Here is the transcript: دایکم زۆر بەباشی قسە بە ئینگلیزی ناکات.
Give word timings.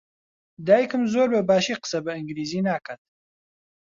دایکم 0.67 1.01
زۆر 1.13 1.27
بەباشی 1.33 1.79
قسە 1.81 1.99
بە 2.05 2.11
ئینگلیزی 2.15 2.61
ناکات. 2.67 3.01